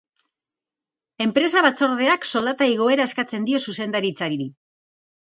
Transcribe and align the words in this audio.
Enpresa 1.25 1.63
batzordeak 1.67 2.27
soldata 2.33 2.71
igoera 2.75 3.09
eskatzen 3.11 3.49
dio 3.53 3.65
zuzendaritzari. 3.69 4.45